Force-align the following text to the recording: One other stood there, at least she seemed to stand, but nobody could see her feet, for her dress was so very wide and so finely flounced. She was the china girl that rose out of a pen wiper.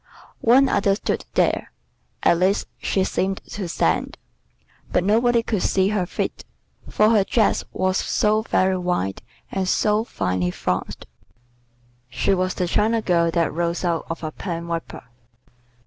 One 0.39 0.67
other 0.67 0.95
stood 0.95 1.25
there, 1.35 1.71
at 2.23 2.39
least 2.39 2.67
she 2.79 3.03
seemed 3.03 3.37
to 3.51 3.67
stand, 3.69 4.17
but 4.91 5.03
nobody 5.03 5.43
could 5.43 5.61
see 5.61 5.89
her 5.89 6.07
feet, 6.07 6.43
for 6.89 7.11
her 7.11 7.23
dress 7.23 7.63
was 7.71 7.97
so 7.97 8.41
very 8.41 8.79
wide 8.79 9.21
and 9.51 9.67
so 9.69 10.03
finely 10.03 10.49
flounced. 10.49 11.05
She 12.09 12.33
was 12.33 12.55
the 12.55 12.65
china 12.67 13.03
girl 13.03 13.29
that 13.29 13.53
rose 13.53 13.85
out 13.85 14.07
of 14.09 14.23
a 14.23 14.31
pen 14.31 14.65
wiper. 14.65 15.03